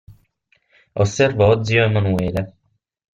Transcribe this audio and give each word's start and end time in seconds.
Osservò 1.03 1.49
zio 1.63 1.83
Emanuele. 1.83 2.47